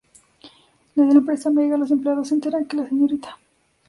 [0.95, 3.37] En la empresa Mega, los empleados se enteran que la Srta.